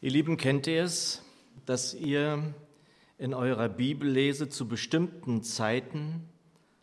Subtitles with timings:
[0.00, 1.24] Ihr Lieben, kennt ihr es,
[1.66, 2.54] dass ihr
[3.18, 6.28] in eurer Bibellese zu bestimmten Zeiten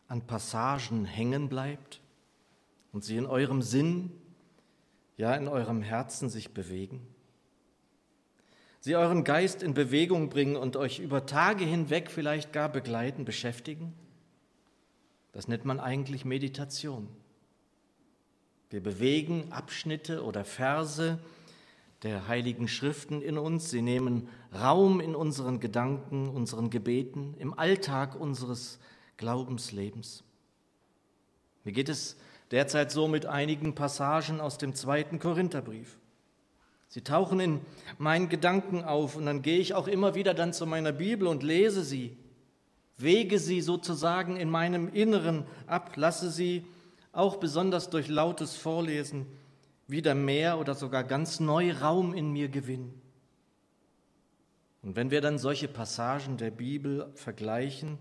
[0.10, 2.02] an Passagen hängen bleibt
[2.92, 4.12] und sie in eurem Sinn,
[5.16, 7.08] ja in eurem Herzen sich bewegen?
[8.82, 13.94] Sie euren Geist in Bewegung bringen und euch über Tage hinweg vielleicht gar begleiten, beschäftigen?
[15.32, 17.08] Das nennt man eigentlich Meditation.
[18.70, 21.18] Wir bewegen Abschnitte oder Verse
[22.06, 23.70] der heiligen Schriften in uns.
[23.70, 28.80] Sie nehmen Raum in unseren Gedanken, unseren Gebeten, im Alltag unseres
[29.18, 30.24] Glaubenslebens.
[31.66, 32.16] Mir geht es
[32.52, 35.98] derzeit so mit einigen Passagen aus dem zweiten Korintherbrief.
[36.88, 37.60] Sie tauchen in
[37.98, 41.44] meinen Gedanken auf und dann gehe ich auch immer wieder dann zu meiner Bibel und
[41.44, 42.16] lese sie
[42.98, 46.66] wege sie sozusagen in meinem Inneren ab, lasse sie
[47.12, 49.26] auch besonders durch lautes Vorlesen
[49.88, 53.02] wieder mehr oder sogar ganz neu Raum in mir gewinnen.
[54.82, 57.98] Und wenn wir dann solche Passagen der Bibel vergleichen,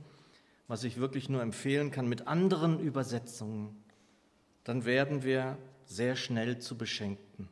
[0.69, 3.84] was ich wirklich nur empfehlen kann, mit anderen Übersetzungen,
[4.64, 7.48] dann werden wir sehr schnell zu Beschenkten.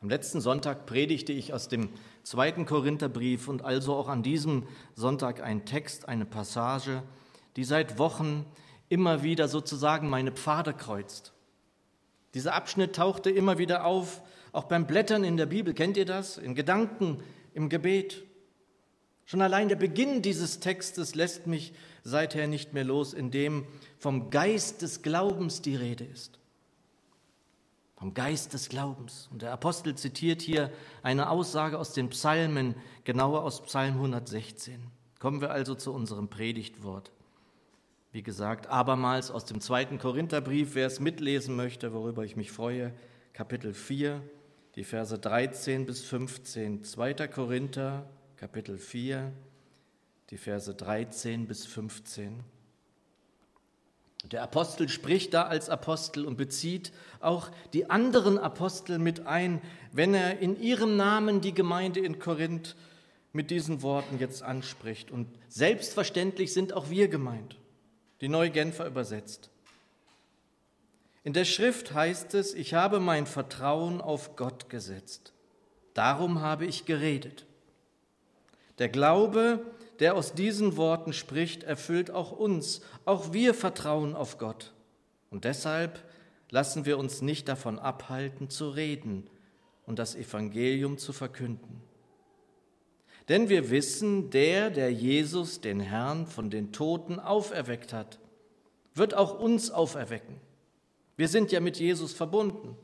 [0.00, 1.90] Am letzten Sonntag predigte ich aus dem
[2.22, 7.02] zweiten Korintherbrief und also auch an diesem Sonntag ein Text, eine Passage,
[7.56, 8.46] die seit Wochen
[8.88, 11.34] immer wieder sozusagen meine Pfade kreuzt.
[12.34, 15.74] Dieser Abschnitt tauchte immer wieder auf, auch beim Blättern in der Bibel.
[15.74, 16.38] Kennt ihr das?
[16.38, 17.22] In Gedanken,
[17.54, 18.22] im Gebet.
[19.26, 23.66] Schon allein der Beginn dieses Textes lässt mich seither nicht mehr los, in dem
[23.98, 26.40] vom Geist des Glaubens die Rede ist
[28.00, 29.28] vom Geist des Glaubens.
[29.30, 34.80] Und der Apostel zitiert hier eine Aussage aus den Psalmen, genauer aus Psalm 116.
[35.18, 37.10] Kommen wir also zu unserem Predigtwort.
[38.12, 42.92] Wie gesagt, abermals aus dem zweiten Korintherbrief, wer es mitlesen möchte, worüber ich mich freue,
[43.32, 44.20] Kapitel 4,
[44.74, 46.82] die Verse 13 bis 15.
[46.82, 47.14] 2.
[47.28, 49.32] Korinther, Kapitel 4,
[50.30, 52.42] die Verse 13 bis 15.
[54.24, 60.14] Der Apostel spricht da als Apostel und bezieht auch die anderen Apostel mit ein, wenn
[60.14, 62.74] er in ihrem Namen die Gemeinde in Korinth
[63.32, 65.10] mit diesen Worten jetzt anspricht.
[65.10, 67.59] Und selbstverständlich sind auch wir gemeint,
[68.20, 69.50] die Neue Genfer übersetzt.
[71.22, 75.32] In der Schrift heißt es, ich habe mein Vertrauen auf Gott gesetzt.
[75.94, 77.46] Darum habe ich geredet.
[78.78, 79.64] Der Glaube
[80.00, 82.80] der aus diesen Worten spricht, erfüllt auch uns.
[83.04, 84.72] Auch wir vertrauen auf Gott.
[85.30, 86.02] Und deshalb
[86.50, 89.28] lassen wir uns nicht davon abhalten, zu reden
[89.86, 91.82] und das Evangelium zu verkünden.
[93.30, 98.18] Denn wir wissen, der, der Jesus, den Herrn, von den Toten auferweckt hat,
[98.94, 100.34] wird auch uns auferwecken.
[101.16, 102.76] Wir sind ja mit Jesus verbunden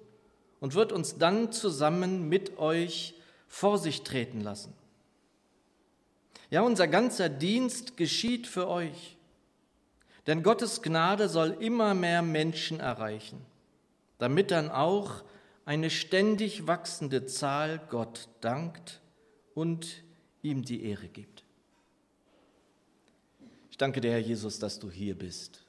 [0.60, 3.14] und wird uns dann zusammen mit euch
[3.48, 4.72] vor sich treten lassen.
[6.48, 9.16] Ja, unser ganzer Dienst geschieht für euch.
[10.28, 13.44] Denn Gottes Gnade soll immer mehr Menschen erreichen,
[14.18, 15.24] damit dann auch
[15.64, 19.00] eine ständig wachsende Zahl Gott dankt
[19.52, 20.05] und
[20.50, 21.44] ihm die Ehre gibt.
[23.70, 25.64] Ich danke dir, Herr Jesus, dass du hier bist,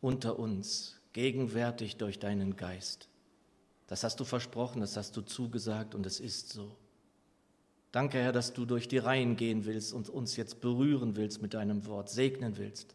[0.00, 3.08] unter uns, gegenwärtig durch deinen Geist.
[3.86, 6.76] Das hast du versprochen, das hast du zugesagt und es ist so.
[7.92, 11.54] Danke, Herr, dass du durch die Reihen gehen willst und uns jetzt berühren willst mit
[11.54, 12.94] deinem Wort, segnen willst.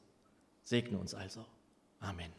[0.63, 1.45] Segne uns also.
[1.99, 2.31] Amen.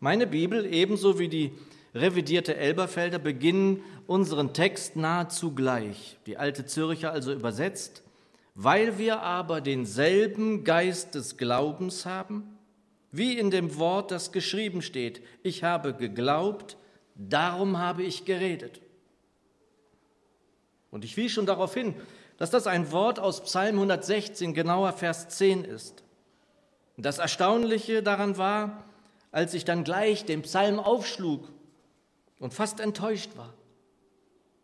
[0.00, 1.52] Meine Bibel ebenso wie die
[1.98, 6.18] revidierte Elberfelder beginnen unseren Text nahezu gleich.
[6.26, 8.02] Die alte Zürcher also übersetzt,
[8.54, 12.58] weil wir aber denselben Geist des Glaubens haben,
[13.10, 16.76] wie in dem Wort, das geschrieben steht, ich habe geglaubt,
[17.14, 18.80] darum habe ich geredet.
[20.90, 21.94] Und ich wies schon darauf hin,
[22.38, 26.02] dass das ein Wort aus Psalm 116, genauer Vers 10 ist.
[26.96, 28.84] Das Erstaunliche daran war,
[29.30, 31.48] als ich dann gleich den Psalm aufschlug
[32.38, 33.54] und fast enttäuscht war.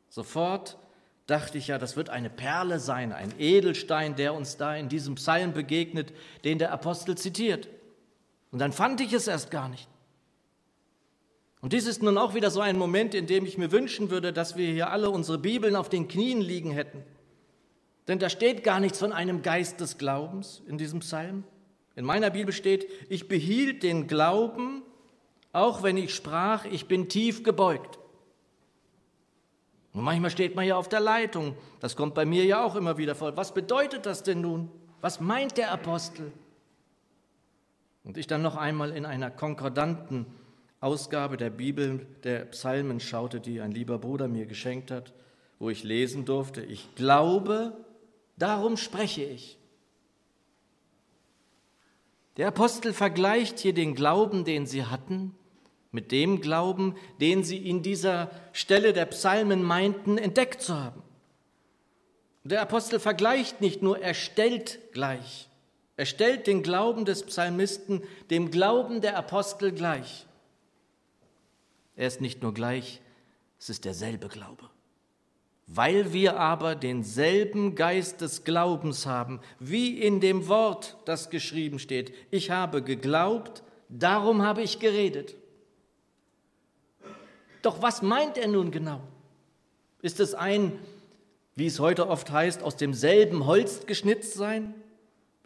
[0.08, 0.78] Sofort
[1.26, 5.14] dachte ich ja, das wird eine Perle sein, ein Edelstein, der uns da in diesem
[5.16, 6.12] Psalm begegnet,
[6.44, 7.68] den der Apostel zitiert.
[8.50, 9.88] Und dann fand ich es erst gar nicht.
[11.60, 14.34] Und dies ist nun auch wieder so ein Moment, in dem ich mir wünschen würde,
[14.34, 17.02] dass wir hier alle unsere Bibeln auf den Knien liegen hätten.
[18.06, 21.44] Denn da steht gar nichts von einem Geist des Glaubens in diesem Psalm.
[21.96, 24.82] In meiner Bibel steht, ich behielt den Glauben,
[25.54, 27.98] auch wenn ich sprach, ich bin tief gebeugt.
[29.92, 31.56] Und manchmal steht man ja auf der Leitung.
[31.78, 33.36] Das kommt bei mir ja auch immer wieder vor.
[33.36, 34.68] Was bedeutet das denn nun?
[35.00, 36.32] Was meint der Apostel?
[38.02, 40.26] Und ich dann noch einmal in einer konkordanten
[40.80, 45.14] Ausgabe der Bibel der Psalmen schaute, die ein lieber Bruder mir geschenkt hat,
[45.60, 47.72] wo ich lesen durfte, ich glaube,
[48.36, 49.56] darum spreche ich.
[52.36, 55.36] Der Apostel vergleicht hier den Glauben, den sie hatten,
[55.94, 61.02] mit dem Glauben, den sie in dieser Stelle der Psalmen meinten, entdeckt zu haben.
[62.42, 65.48] Der Apostel vergleicht nicht nur, er stellt gleich.
[65.96, 70.26] Er stellt den Glauben des Psalmisten dem Glauben der Apostel gleich.
[71.94, 73.00] Er ist nicht nur gleich,
[73.60, 74.68] es ist derselbe Glaube.
[75.68, 82.12] Weil wir aber denselben Geist des Glaubens haben, wie in dem Wort, das geschrieben steht,
[82.32, 85.36] ich habe geglaubt, darum habe ich geredet.
[87.64, 89.00] Doch was meint er nun genau?
[90.02, 90.78] Ist es ein,
[91.56, 94.74] wie es heute oft heißt, aus demselben Holz geschnitzt sein?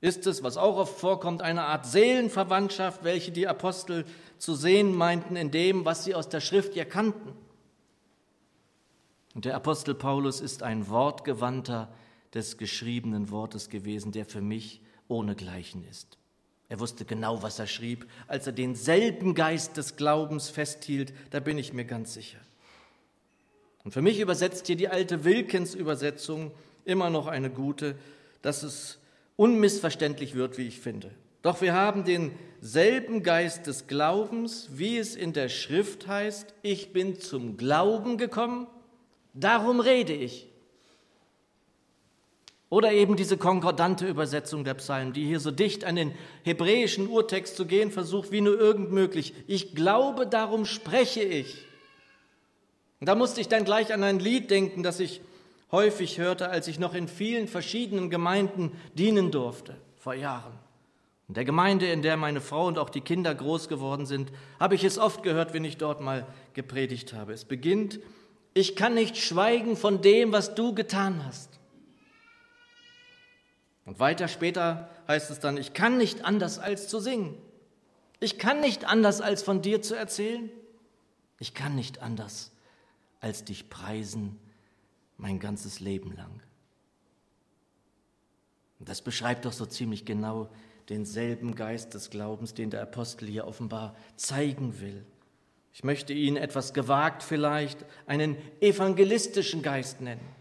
[0.00, 4.04] Ist es, was auch oft vorkommt, eine Art Seelenverwandtschaft, welche die Apostel
[4.36, 7.34] zu sehen meinten in dem, was sie aus der Schrift ja kannten?
[9.36, 11.88] Und der Apostel Paulus ist ein Wortgewandter
[12.34, 16.17] des geschriebenen Wortes gewesen, der für mich ohnegleichen ist.
[16.68, 21.56] Er wusste genau, was er schrieb, als er denselben Geist des Glaubens festhielt, da bin
[21.56, 22.38] ich mir ganz sicher.
[23.84, 26.50] Und für mich übersetzt hier die alte Wilkins-Übersetzung
[26.84, 27.94] immer noch eine gute,
[28.42, 28.98] dass es
[29.36, 31.10] unmissverständlich wird, wie ich finde.
[31.40, 37.20] Doch wir haben denselben Geist des Glaubens, wie es in der Schrift heißt, ich bin
[37.20, 38.66] zum Glauben gekommen,
[39.32, 40.47] darum rede ich.
[42.70, 46.12] Oder eben diese konkordante Übersetzung der Psalmen, die hier so dicht an den
[46.44, 49.32] hebräischen Urtext zu gehen versucht, wie nur irgend möglich.
[49.46, 51.64] Ich glaube, darum spreche ich.
[53.00, 55.22] Und da musste ich dann gleich an ein Lied denken, das ich
[55.72, 60.52] häufig hörte, als ich noch in vielen verschiedenen Gemeinden dienen durfte, vor Jahren.
[61.28, 64.74] In der Gemeinde, in der meine Frau und auch die Kinder groß geworden sind, habe
[64.74, 67.34] ich es oft gehört, wenn ich dort mal gepredigt habe.
[67.34, 68.00] Es beginnt,
[68.54, 71.57] ich kann nicht schweigen von dem, was du getan hast.
[73.88, 77.34] Und weiter später heißt es dann, ich kann nicht anders als zu singen.
[78.20, 80.50] Ich kann nicht anders als von dir zu erzählen.
[81.38, 82.52] Ich kann nicht anders
[83.20, 84.38] als dich preisen
[85.16, 86.42] mein ganzes Leben lang.
[88.78, 90.50] Das beschreibt doch so ziemlich genau
[90.90, 95.02] denselben Geist des Glaubens, den der Apostel hier offenbar zeigen will.
[95.72, 100.37] Ich möchte ihn etwas gewagt vielleicht einen evangelistischen Geist nennen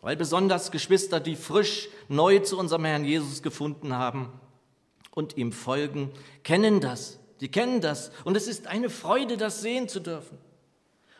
[0.00, 4.32] weil besonders Geschwister, die frisch neu zu unserem Herrn Jesus gefunden haben
[5.10, 6.10] und ihm folgen,
[6.42, 7.18] kennen das.
[7.40, 8.10] Die kennen das.
[8.24, 10.38] Und es ist eine Freude, das sehen zu dürfen.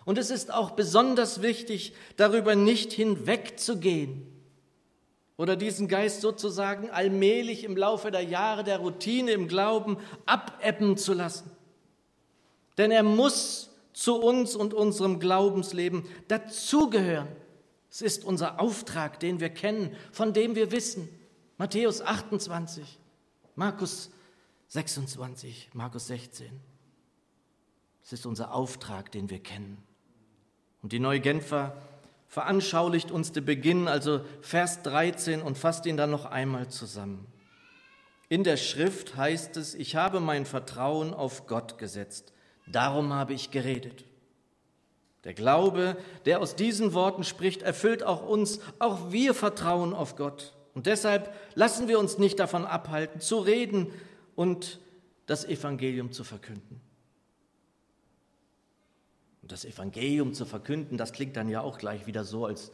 [0.05, 4.27] Und es ist auch besonders wichtig, darüber nicht hinwegzugehen
[5.41, 11.15] oder diesen Geist sozusagen allmählich im Laufe der Jahre der Routine im Glauben abebben zu
[11.15, 11.50] lassen.
[12.76, 17.29] Denn er muss zu uns und unserem Glaubensleben dazugehören.
[17.91, 21.09] Es ist unser Auftrag, den wir kennen, von dem wir wissen.
[21.59, 22.99] Matthäus 28,
[23.57, 24.11] Markus
[24.69, 26.49] 26, Markus 16.
[28.03, 29.83] Es ist unser Auftrag, den wir kennen.
[30.83, 31.77] Und die Neue Genfer
[32.29, 37.27] veranschaulicht uns den Beginn, also Vers 13, und fasst ihn dann noch einmal zusammen.
[38.29, 42.33] In der Schrift heißt es, ich habe mein Vertrauen auf Gott gesetzt,
[42.69, 44.05] darum habe ich geredet.
[45.25, 48.61] Der Glaube, der aus diesen Worten spricht, erfüllt auch uns.
[48.79, 50.55] Auch wir vertrauen auf Gott.
[50.75, 53.93] Und deshalb lassen wir uns nicht davon abhalten, zu reden
[54.35, 54.81] und
[55.27, 56.81] das Evangelium zu verkünden.
[59.43, 62.71] Und das Evangelium zu verkünden, das klingt dann ja auch gleich wieder so, als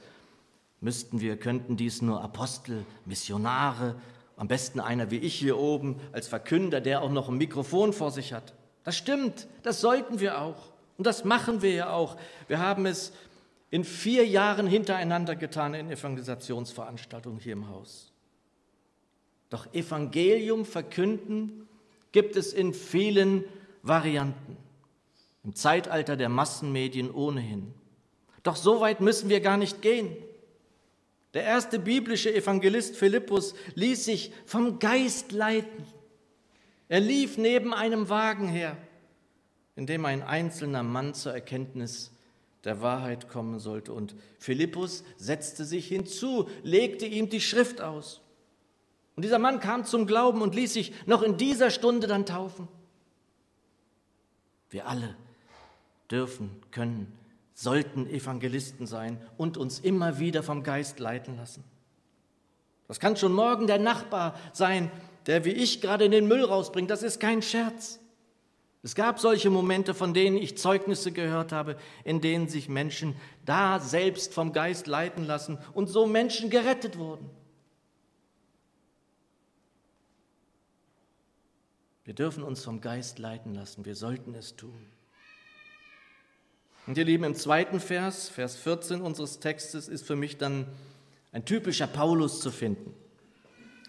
[0.81, 3.97] müssten wir, könnten dies nur Apostel, Missionare,
[4.37, 8.11] am besten einer wie ich hier oben als Verkünder, der auch noch ein Mikrofon vor
[8.11, 8.53] sich hat.
[8.85, 10.76] Das stimmt, das sollten wir auch.
[10.99, 12.17] Und das machen wir ja auch.
[12.49, 13.13] Wir haben es
[13.71, 18.13] in vier Jahren hintereinander getan in Evangelisationsveranstaltungen hier im Haus.
[19.51, 21.69] Doch Evangelium verkünden
[22.13, 23.45] gibt es in vielen
[23.83, 24.57] Varianten.
[25.45, 27.73] Im Zeitalter der Massenmedien ohnehin.
[28.43, 30.17] Doch so weit müssen wir gar nicht gehen.
[31.35, 35.85] Der erste biblische Evangelist Philippus ließ sich vom Geist leiten.
[36.89, 38.77] Er lief neben einem Wagen her
[39.77, 42.11] in dem ein einzelner Mann zur Erkenntnis
[42.65, 43.93] der Wahrheit kommen sollte.
[43.93, 48.23] Und Philippus setzte sich hinzu, legte ihm die Schrift aus.
[49.15, 52.69] Und dieser Mann kam zum Glauben und ließ sich noch in dieser Stunde dann taufen.
[54.71, 55.15] Wir alle
[56.11, 57.13] dürfen, können,
[57.55, 61.65] sollten Evangelisten sein und uns immer wieder vom Geist leiten lassen.
[62.89, 64.91] Das kann schon morgen der Nachbar sein,
[65.27, 66.91] der wie ich gerade den Müll rausbringt.
[66.91, 67.99] Das ist kein Scherz.
[68.87, 73.81] Es gab solche Momente, von denen ich Zeugnisse gehört habe, in denen sich Menschen da
[73.81, 77.29] selbst vom Geist leiten lassen und so Menschen gerettet wurden.
[82.05, 84.87] Wir dürfen uns vom Geist leiten lassen, wir sollten es tun.
[86.87, 90.65] Und ihr Lieben, im zweiten Vers, Vers 14 unseres Textes, ist für mich dann
[91.33, 92.95] ein typischer Paulus zu finden.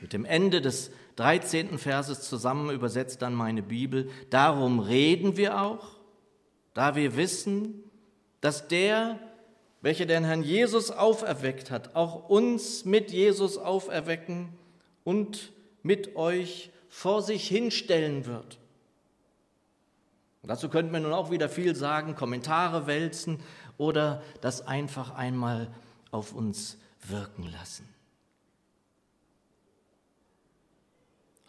[0.02, 1.78] Mit dem Ende des 13.
[1.78, 5.98] Verses zusammen übersetzt dann meine Bibel, darum reden wir auch,
[6.74, 7.84] da wir wissen,
[8.40, 9.20] dass der,
[9.82, 14.50] welcher den Herrn Jesus auferweckt hat, auch uns mit Jesus auferwecken
[15.04, 15.52] und
[15.84, 18.60] mit euch vor sich hinstellen wird.
[20.44, 23.40] Dazu könnte man nun auch wieder viel sagen, Kommentare wälzen
[23.78, 25.68] oder das einfach einmal
[26.10, 27.97] auf uns wirken lassen.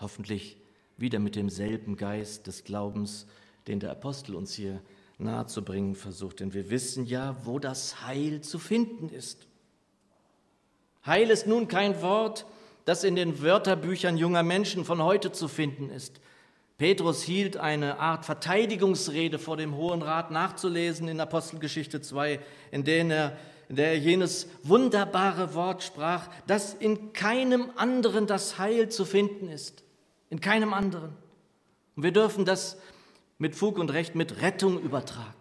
[0.00, 0.56] Hoffentlich
[0.96, 3.26] wieder mit demselben Geist des Glaubens,
[3.66, 4.80] den der Apostel uns hier
[5.18, 6.40] nahezubringen versucht.
[6.40, 9.46] Denn wir wissen ja, wo das Heil zu finden ist.
[11.04, 12.46] Heil ist nun kein Wort,
[12.84, 16.20] das in den Wörterbüchern junger Menschen von heute zu finden ist.
[16.78, 22.38] Petrus hielt eine Art Verteidigungsrede vor dem Hohen Rat nachzulesen in Apostelgeschichte 2,
[22.70, 23.36] in der er,
[23.68, 29.48] in der er jenes wunderbare Wort sprach, dass in keinem anderen das Heil zu finden
[29.48, 29.82] ist.
[30.30, 31.12] In keinem anderen.
[31.96, 32.78] Und wir dürfen das
[33.38, 35.34] mit Fug und Recht mit Rettung übertragen.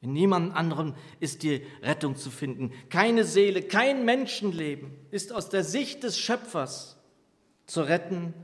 [0.00, 2.72] In niemandem anderen ist die Rettung zu finden.
[2.90, 6.96] Keine Seele, kein Menschenleben ist aus der Sicht des Schöpfers
[7.66, 8.34] zu retten,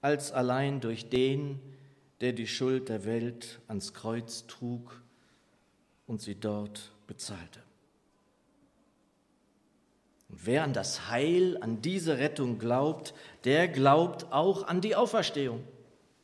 [0.00, 1.60] als allein durch den,
[2.20, 5.02] der die Schuld der Welt ans Kreuz trug
[6.06, 7.61] und sie dort bezahlte.
[10.32, 15.62] Und wer an das Heil, an diese Rettung glaubt, der glaubt auch an die Auferstehung.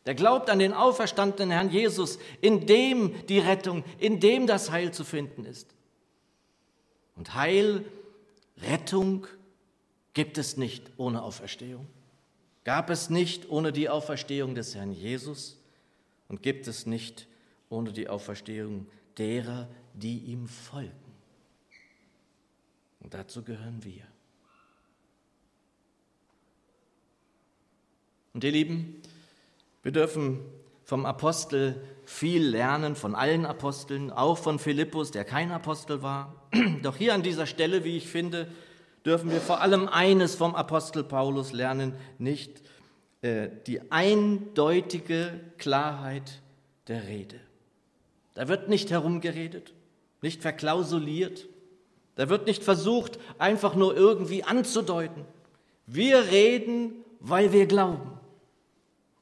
[0.07, 4.93] Der glaubt an den auferstandenen Herrn Jesus, in dem die Rettung, in dem das Heil
[4.93, 5.69] zu finden ist.
[7.15, 7.85] Und Heil,
[8.63, 9.27] Rettung
[10.15, 11.87] gibt es nicht ohne Auferstehung.
[12.65, 15.61] Gab es nicht ohne die Auferstehung des Herrn Jesus
[16.29, 17.27] und gibt es nicht
[17.69, 18.87] ohne die Auferstehung
[19.19, 21.08] derer, die ihm folgen.
[23.01, 24.05] Und dazu gehören wir.
[28.35, 29.03] Und ihr Lieben,
[29.83, 30.41] wir dürfen
[30.85, 36.49] vom Apostel viel lernen, von allen Aposteln, auch von Philippus, der kein Apostel war.
[36.83, 38.49] Doch hier an dieser Stelle, wie ich finde,
[39.05, 42.63] dürfen wir vor allem eines vom Apostel Paulus lernen, nicht
[43.23, 46.41] äh, die eindeutige Klarheit
[46.87, 47.41] der Rede.
[48.35, 49.75] Da wird nicht herumgeredet,
[50.23, 51.49] nicht verklausuliert,
[52.19, 55.25] da wird nicht versucht, einfach nur irgendwie anzudeuten.
[55.87, 58.19] Wir reden, weil wir glauben.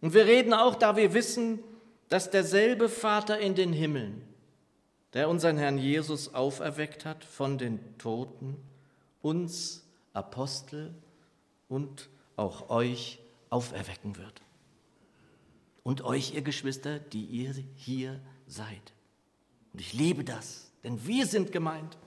[0.00, 1.58] Und wir reden auch, da wir wissen,
[2.08, 4.22] dass derselbe Vater in den Himmeln,
[5.12, 8.56] der unseren Herrn Jesus auferweckt hat von den Toten,
[9.20, 10.94] uns Apostel
[11.68, 13.18] und auch euch
[13.50, 14.40] auferwecken wird.
[15.82, 18.94] Und euch, ihr Geschwister, die ihr hier seid.
[19.74, 21.98] Und ich liebe das, denn wir sind gemeint.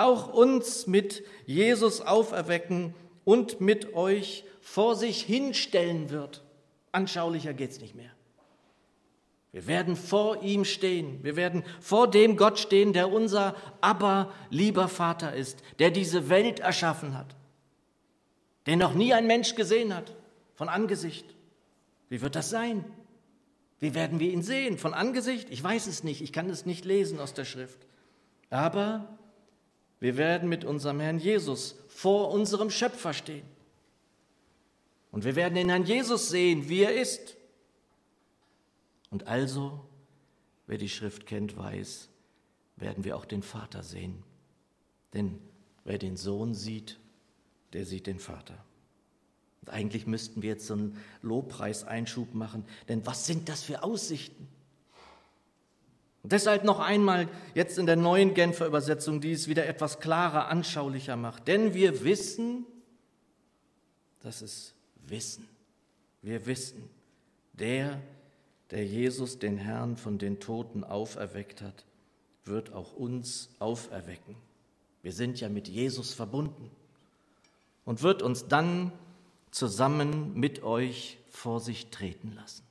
[0.00, 2.94] Auch uns mit Jesus auferwecken
[3.26, 6.42] und mit euch vor sich hinstellen wird.
[6.90, 8.10] Anschaulicher geht es nicht mehr.
[9.52, 11.22] Wir werden vor ihm stehen.
[11.22, 16.60] Wir werden vor dem Gott stehen, der unser aber lieber Vater ist, der diese Welt
[16.60, 17.36] erschaffen hat,
[18.66, 20.16] den noch nie ein Mensch gesehen hat,
[20.54, 21.26] von Angesicht.
[22.08, 22.86] Wie wird das sein?
[23.80, 24.78] Wie werden wir ihn sehen?
[24.78, 25.50] Von Angesicht?
[25.50, 27.78] Ich weiß es nicht, ich kann es nicht lesen aus der Schrift.
[28.48, 29.19] Aber
[30.00, 33.46] wir werden mit unserem Herrn Jesus vor unserem Schöpfer stehen.
[35.12, 37.36] Und wir werden den Herrn Jesus sehen, wie er ist.
[39.10, 39.84] Und also,
[40.66, 42.08] wer die Schrift kennt, weiß,
[42.76, 44.22] werden wir auch den Vater sehen.
[45.12, 45.38] Denn
[45.84, 46.98] wer den Sohn sieht,
[47.72, 48.64] der sieht den Vater.
[49.60, 54.48] Und eigentlich müssten wir jetzt so einen Lobpreiseinschub machen, denn was sind das für Aussichten?
[56.22, 60.48] Und deshalb noch einmal jetzt in der neuen Genfer Übersetzung, die es wieder etwas klarer,
[60.48, 61.48] anschaulicher macht.
[61.48, 62.66] Denn wir wissen,
[64.20, 64.74] dass es
[65.06, 65.48] wissen.
[66.22, 66.90] Wir wissen,
[67.54, 68.00] der,
[68.70, 71.86] der Jesus, den Herrn von den Toten auferweckt hat,
[72.44, 74.36] wird auch uns auferwecken.
[75.02, 76.70] Wir sind ja mit Jesus verbunden
[77.86, 78.92] und wird uns dann
[79.50, 82.64] zusammen mit euch vor sich treten lassen.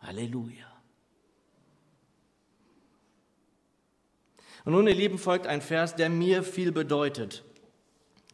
[0.00, 0.75] Halleluja.
[4.66, 7.44] Und nun, ihr Lieben, folgt ein Vers, der mir viel bedeutet,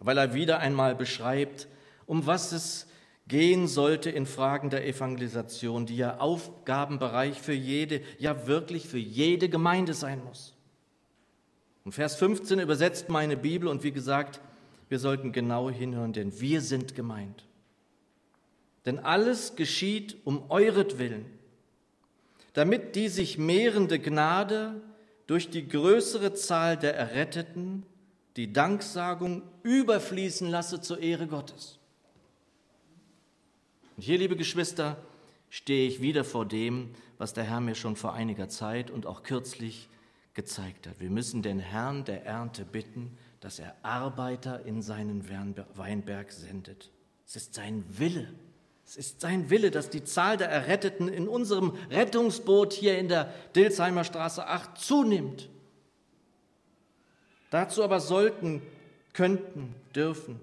[0.00, 1.68] weil er wieder einmal beschreibt,
[2.06, 2.86] um was es
[3.28, 9.50] gehen sollte in Fragen der Evangelisation, die ja Aufgabenbereich für jede, ja wirklich für jede
[9.50, 10.56] Gemeinde sein muss.
[11.84, 14.40] Und Vers 15 übersetzt meine Bibel und wie gesagt,
[14.88, 17.44] wir sollten genau hinhören, denn wir sind gemeint.
[18.86, 21.26] Denn alles geschieht um euretwillen,
[22.54, 24.80] damit die sich mehrende Gnade
[25.32, 27.86] durch die größere Zahl der Erretteten
[28.36, 31.78] die Danksagung überfließen lasse zur Ehre Gottes.
[33.96, 34.98] Und hier, liebe Geschwister,
[35.48, 39.22] stehe ich wieder vor dem, was der Herr mir schon vor einiger Zeit und auch
[39.22, 39.88] kürzlich
[40.34, 41.00] gezeigt hat.
[41.00, 45.30] Wir müssen den Herrn der Ernte bitten, dass er Arbeiter in seinen
[45.72, 46.90] Weinberg sendet.
[47.26, 48.28] Es ist sein Wille.
[48.84, 53.32] Es ist sein Wille, dass die Zahl der Erretteten in unserem Rettungsboot hier in der
[53.54, 55.48] Dilsheimer Straße 8 zunimmt.
[57.50, 58.62] Dazu aber sollten,
[59.12, 60.40] könnten, dürfen,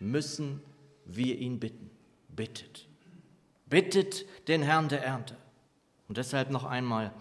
[0.00, 0.62] müssen
[1.04, 1.90] wir ihn bitten.
[2.28, 2.86] Bittet.
[3.66, 5.36] Bittet den Herrn der Ernte.
[6.08, 7.12] Und deshalb noch einmal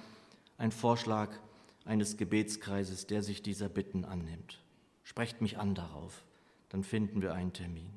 [0.58, 1.30] ein Vorschlag
[1.86, 4.60] eines Gebetskreises, der sich dieser Bitten annimmt.
[5.04, 6.24] Sprecht mich an darauf,
[6.70, 7.90] dann finden wir einen Termin.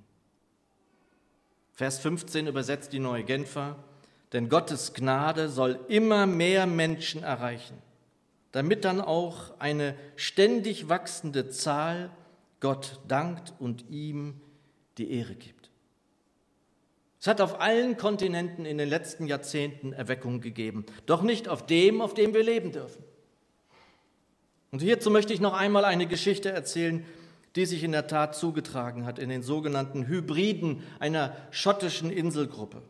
[1.81, 3.77] Vers 15 übersetzt die neue Genfer,
[4.33, 7.77] denn Gottes Gnade soll immer mehr Menschen erreichen
[8.53, 12.11] damit dann auch eine ständig wachsende Zahl
[12.61, 14.41] Gott dankt und ihm
[14.99, 15.71] die Ehre gibt.
[17.21, 22.01] Es hat auf allen Kontinenten in den letzten Jahrzehnten Erweckung gegeben, doch nicht auf dem,
[22.01, 23.05] auf dem wir leben dürfen.
[24.73, 27.05] Und hierzu möchte ich noch einmal eine Geschichte erzählen,
[27.57, 32.83] die sich in der Tat zugetragen hat in den sogenannten Hybriden einer schottischen Inselgruppe.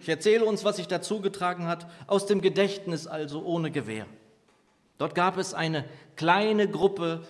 [0.00, 4.06] Ich erzähle uns, was sich da zugetragen hat, aus dem Gedächtnis also ohne Gewehr.
[4.98, 5.84] Dort gab es eine
[6.16, 7.24] kleine Gruppe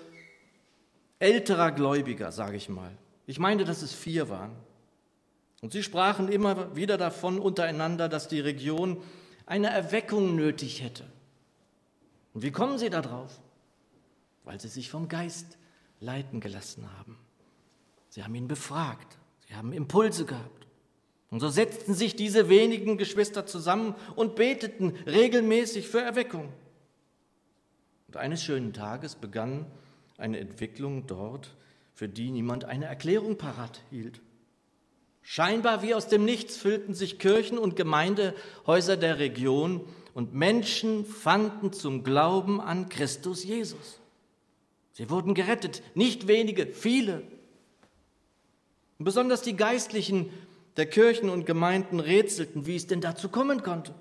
[1.19, 2.91] älterer Gläubiger, sage ich mal.
[3.27, 4.53] Ich meine, dass es vier waren.
[5.61, 9.03] Und sie sprachen immer wieder davon untereinander, dass die Region
[9.47, 11.05] eine Erweckung nötig hätte.
[12.35, 13.39] Und wie kommen sie darauf?
[14.45, 15.59] Weil sie sich vom Geist
[16.03, 17.17] leiten gelassen haben.
[18.09, 20.67] Sie haben ihn befragt, sie haben Impulse gehabt.
[21.31, 26.53] Und so setzten sich diese wenigen Geschwister zusammen und beteten regelmäßig für Erweckung.
[28.09, 29.65] Und eines schönen Tages begann
[30.19, 31.55] eine Entwicklung dort,
[31.95, 34.21] für die niemand eine Erklärung parat hielt.
[35.23, 39.81] Scheinbar wie aus dem Nichts füllten sich Kirchen und Gemeindehäuser der Region
[40.13, 44.02] und Menschen fanden zum Glauben an Christus Jesus.
[44.93, 47.23] Sie wurden gerettet, nicht wenige, viele.
[48.99, 50.31] Und besonders die Geistlichen
[50.77, 53.95] der Kirchen und Gemeinden rätselten, wie es denn dazu kommen konnte.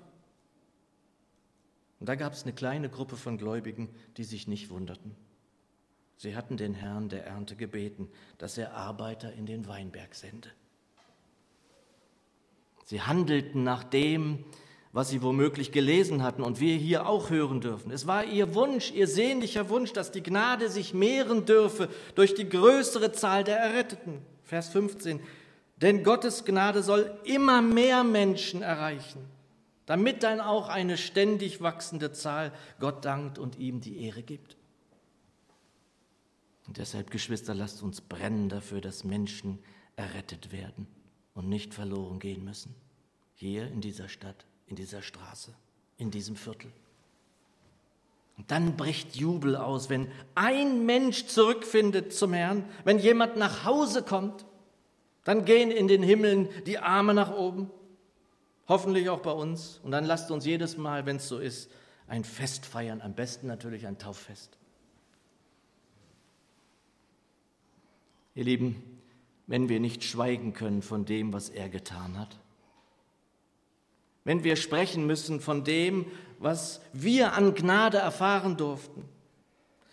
[2.00, 5.14] Und da gab es eine kleine Gruppe von Gläubigen, die sich nicht wunderten.
[6.16, 10.50] Sie hatten den Herrn der Ernte gebeten, dass er Arbeiter in den Weinberg sende.
[12.84, 14.44] Sie handelten nach dem,
[14.92, 17.90] was sie womöglich gelesen hatten und wir hier auch hören dürfen.
[17.90, 22.48] Es war ihr Wunsch, ihr sehnlicher Wunsch, dass die Gnade sich mehren dürfe durch die
[22.48, 24.22] größere Zahl der Erretteten.
[24.44, 25.20] Vers 15.
[25.76, 29.24] Denn Gottes Gnade soll immer mehr Menschen erreichen
[29.86, 34.56] damit dann auch eine ständig wachsende Zahl Gott dankt und ihm die Ehre gibt.
[36.66, 39.58] Und deshalb, Geschwister, lasst uns brennen dafür, dass Menschen
[39.96, 40.86] errettet werden
[41.34, 42.74] und nicht verloren gehen müssen.
[43.34, 45.54] Hier in dieser Stadt, in dieser Straße,
[45.98, 46.70] in diesem Viertel.
[48.38, 54.02] Und dann bricht Jubel aus, wenn ein Mensch zurückfindet zum Herrn, wenn jemand nach Hause
[54.02, 54.46] kommt.
[55.24, 57.70] Dann gehen in den Himmeln die Arme nach oben
[58.68, 59.80] Hoffentlich auch bei uns.
[59.82, 61.70] Und dann lasst uns jedes Mal, wenn es so ist,
[62.06, 63.00] ein Fest feiern.
[63.00, 64.56] Am besten natürlich ein Tauffest.
[68.34, 68.82] Ihr Lieben,
[69.46, 72.38] wenn wir nicht schweigen können von dem, was er getan hat,
[74.24, 76.06] wenn wir sprechen müssen von dem,
[76.38, 79.04] was wir an Gnade erfahren durften,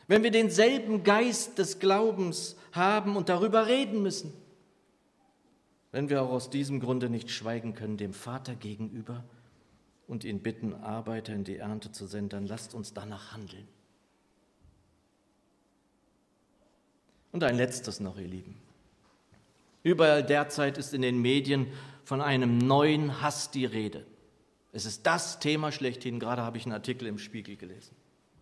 [0.07, 4.33] wenn wir denselben Geist des Glaubens haben und darüber reden müssen,
[5.91, 9.23] wenn wir auch aus diesem Grunde nicht schweigen können dem Vater gegenüber
[10.07, 13.67] und ihn bitten, Arbeiter in die Ernte zu senden, dann lasst uns danach handeln.
[17.31, 18.59] Und ein letztes noch, ihr Lieben.
[19.83, 21.67] Überall derzeit ist in den Medien
[22.03, 24.05] von einem neuen Hass die Rede.
[24.71, 26.19] Es ist das Thema schlechthin.
[26.19, 27.95] Gerade habe ich einen Artikel im Spiegel gelesen.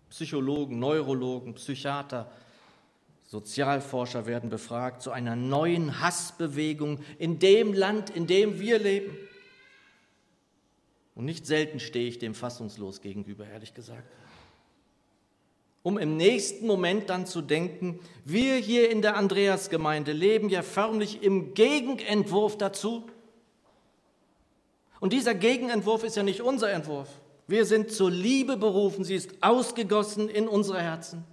[0.10, 2.32] Psychologen, Neurologen, Psychiater,
[3.26, 9.18] Sozialforscher werden befragt zu einer neuen Hassbewegung in dem Land, in dem wir leben.
[11.14, 14.08] Und nicht selten stehe ich dem fassungslos gegenüber, ehrlich gesagt.
[15.84, 21.24] Um im nächsten Moment dann zu denken, wir hier in der Andreasgemeinde leben ja förmlich
[21.24, 23.10] im Gegenentwurf dazu,
[25.00, 27.10] Und dieser Gegenentwurf ist ja nicht unser Entwurf.
[27.48, 31.24] Wir sind zur Liebe berufen, sie ist ausgegossen in unsere Herzen.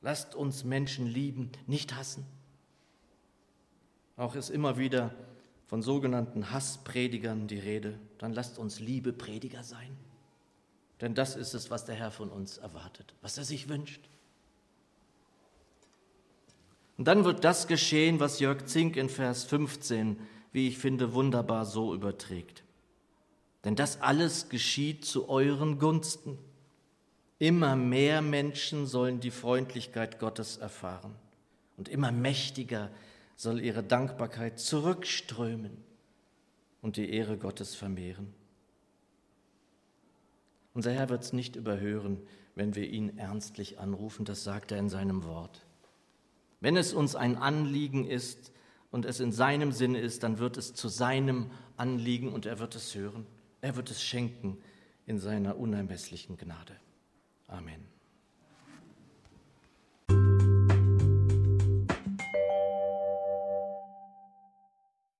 [0.00, 2.24] Lasst uns Menschen lieben, nicht hassen.
[4.16, 5.14] Auch ist immer wieder
[5.66, 7.98] von sogenannten Hasspredigern die Rede.
[8.18, 9.96] Dann lasst uns Liebeprediger sein.
[11.00, 14.08] Denn das ist es, was der Herr von uns erwartet, was er sich wünscht.
[16.98, 20.16] Und dann wird das geschehen, was Jörg Zink in Vers 15,
[20.52, 22.62] wie ich finde, wunderbar so überträgt.
[23.64, 26.38] Denn das alles geschieht zu euren Gunsten.
[27.38, 31.14] Immer mehr Menschen sollen die Freundlichkeit Gottes erfahren
[31.76, 32.90] und immer mächtiger
[33.36, 35.76] soll ihre Dankbarkeit zurückströmen
[36.80, 38.32] und die Ehre Gottes vermehren.
[40.74, 42.20] Unser Herr wird es nicht überhören,
[42.54, 45.64] wenn wir ihn ernstlich anrufen, das sagt er in seinem Wort.
[46.60, 48.51] Wenn es uns ein Anliegen ist
[48.92, 52.76] und es in seinem Sinne ist, dann wird es zu seinem Anliegen und er wird
[52.76, 53.26] es hören.
[53.60, 54.58] Er wird es schenken
[55.06, 56.76] in seiner unermesslichen Gnade.
[57.48, 57.91] Amen.